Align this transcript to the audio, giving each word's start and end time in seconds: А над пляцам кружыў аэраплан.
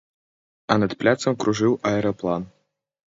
А 0.75 0.77
над 0.83 0.95
пляцам 1.03 1.37
кружыў 1.43 1.77
аэраплан. 1.91 2.49